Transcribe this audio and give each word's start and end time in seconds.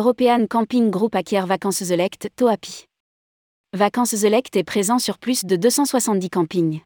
European 0.00 0.46
Camping 0.46 0.88
Group 0.90 1.14
acquiert 1.14 1.46
Vacances 1.46 1.84
Select, 1.84 2.30
Toapi. 2.34 2.86
Vacances 3.74 4.16
Select 4.16 4.56
est 4.56 4.64
présent 4.64 4.98
sur 4.98 5.18
plus 5.18 5.44
de 5.44 5.56
270 5.56 6.30
campings. 6.30 6.80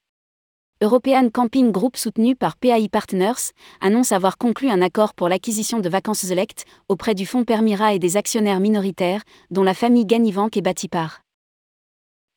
European 0.83 1.29
Camping 1.33 1.71
Group 1.71 1.97
soutenu 1.97 2.35
par 2.35 2.57
PAI 2.57 2.89
Partners 2.89 3.53
annonce 3.81 4.11
avoir 4.11 4.37
conclu 4.37 4.69
un 4.69 4.83
accord 4.83 5.15
pour 5.15 5.29
l'acquisition 5.29 5.79
de 5.79 5.89
Vacances 5.89 6.27
Select 6.27 6.65
auprès 6.89 7.15
du 7.15 7.25
fonds 7.25 7.45
Permira 7.45 7.95
et 7.95 8.01
des 8.01 8.17
actionnaires 8.17 8.59
minoritaires, 8.59 9.23
dont 9.49 9.63
la 9.63 9.75
famille 9.75 10.07
Ganivank 10.07 10.57
et 10.57 10.61
Batipar. 10.61 11.21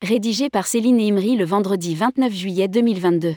Rédigé 0.04 0.52
par 0.52 0.68
Céline 0.68 1.02
Imri 1.02 1.38
le 1.38 1.46
vendredi 1.46 1.96
29 1.96 2.32
juillet 2.32 2.68
2022. 2.68 3.36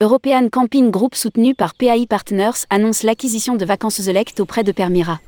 European 0.00 0.48
Camping 0.48 0.92
Group 0.92 1.16
soutenu 1.16 1.56
par 1.56 1.74
PAI 1.74 2.06
Partners 2.06 2.66
annonce 2.70 3.02
l'acquisition 3.02 3.56
de 3.56 3.64
Vacances 3.64 4.00
Select 4.00 4.38
auprès 4.38 4.62
de 4.62 4.70
Permira. 4.70 5.18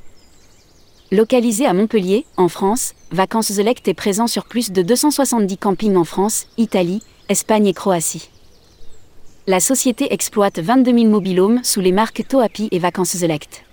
Localisé 1.10 1.66
à 1.66 1.73
Montpellier, 1.73 2.24
en 2.37 2.46
France, 2.46 2.95
Vacances 3.10 3.51
Select 3.51 3.88
est 3.88 3.95
présent 3.95 4.29
sur 4.29 4.45
plus 4.45 4.70
de 4.70 4.83
270 4.83 5.56
campings 5.56 5.96
en 5.96 6.05
France, 6.05 6.46
Italie, 6.56 7.02
Espagne 7.29 7.66
et 7.66 7.74
Croatie. 7.74 8.30
La 9.48 9.59
société 9.59 10.15
exploite 10.15 10.60
22 10.60 10.93
000 11.01 11.07
mobilhomes 11.07 11.65
sous 11.65 11.80
les 11.80 11.91
marques 11.91 12.23
Toapi 12.29 12.68
et 12.71 12.79
Vacances 12.79 13.16
Select. 13.16 13.65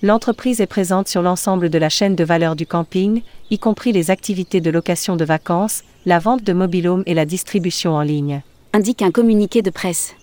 L'entreprise 0.00 0.62
est 0.62 0.66
présente 0.66 1.08
sur 1.08 1.20
l'ensemble 1.20 1.68
de 1.68 1.76
la 1.76 1.90
chaîne 1.90 2.16
de 2.16 2.24
valeur 2.24 2.56
du 2.56 2.66
camping, 2.66 3.20
y 3.50 3.58
compris 3.58 3.92
les 3.92 4.10
activités 4.10 4.62
de 4.62 4.70
location 4.70 5.16
de 5.16 5.26
vacances, 5.26 5.82
la 6.06 6.20
vente 6.20 6.42
de 6.42 6.54
mobilhomes 6.54 7.02
et 7.04 7.12
la 7.12 7.26
distribution 7.26 7.92
en 7.92 8.00
ligne. 8.00 8.42
Indique 8.76 9.02
un 9.02 9.12
communiqué 9.12 9.62
de 9.62 9.70
presse. 9.70 10.16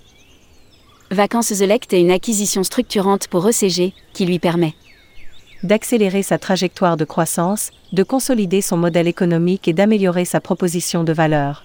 Vacances 1.09 1.53
Select 1.53 1.93
est 1.93 2.01
une 2.01 2.11
acquisition 2.11 2.65
structurante 2.65 3.29
pour 3.29 3.47
ECG, 3.47 3.93
qui 4.11 4.25
lui 4.25 4.39
permet 4.39 4.73
d'accélérer 5.63 6.21
sa 6.21 6.37
trajectoire 6.37 6.97
de 6.97 7.05
croissance, 7.05 7.71
de 7.93 8.03
consolider 8.03 8.59
son 8.59 8.75
modèle 8.75 9.07
économique 9.07 9.69
et 9.69 9.73
d'améliorer 9.73 10.25
sa 10.25 10.41
proposition 10.41 11.05
de 11.05 11.13
valeur. 11.13 11.63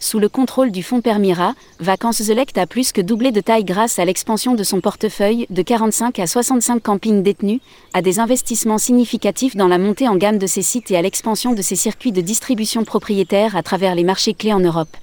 Sous 0.00 0.18
le 0.18 0.30
contrôle 0.30 0.70
du 0.70 0.82
fonds 0.82 1.02
Permira, 1.02 1.54
Vacances 1.78 2.22
Select 2.22 2.56
a 2.56 2.66
plus 2.66 2.92
que 2.92 3.02
doublé 3.02 3.30
de 3.30 3.42
taille 3.42 3.64
grâce 3.64 3.98
à 3.98 4.06
l'expansion 4.06 4.54
de 4.54 4.64
son 4.64 4.80
portefeuille 4.80 5.46
de 5.50 5.60
45 5.60 6.20
à 6.20 6.26
65 6.26 6.82
campings 6.82 7.22
détenus, 7.22 7.60
à 7.92 8.00
des 8.00 8.18
investissements 8.18 8.78
significatifs 8.78 9.56
dans 9.56 9.68
la 9.68 9.76
montée 9.76 10.08
en 10.08 10.16
gamme 10.16 10.38
de 10.38 10.46
ses 10.46 10.62
sites 10.62 10.90
et 10.90 10.96
à 10.96 11.02
l'expansion 11.02 11.52
de 11.52 11.60
ses 11.60 11.76
circuits 11.76 12.12
de 12.12 12.22
distribution 12.22 12.82
propriétaires 12.82 13.56
à 13.56 13.62
travers 13.62 13.94
les 13.94 14.04
marchés 14.04 14.32
clés 14.32 14.54
en 14.54 14.60
Europe. 14.60 14.96